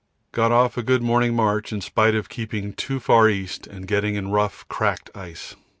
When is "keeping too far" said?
2.27-3.29